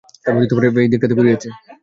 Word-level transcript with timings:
এই 0.79 0.89
দিকটাতে 0.91 1.15
পুড়িয়েছে। 1.17 1.47